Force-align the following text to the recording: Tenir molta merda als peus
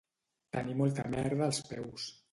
Tenir 0.57 0.73
molta 0.81 1.05
merda 1.17 1.47
als 1.49 1.63
peus 1.69 2.13